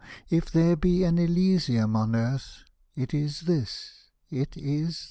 [0.31, 2.63] if there be an Elysium on earth,
[2.95, 4.97] It is this, it is this.